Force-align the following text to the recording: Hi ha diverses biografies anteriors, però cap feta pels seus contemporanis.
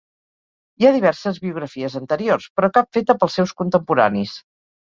Hi 0.81 0.87
ha 0.89 0.93
diverses 0.95 1.37
biografies 1.43 1.97
anteriors, 2.01 2.49
però 2.57 2.73
cap 2.79 2.99
feta 2.99 3.17
pels 3.21 3.39
seus 3.41 3.55
contemporanis. 3.63 4.35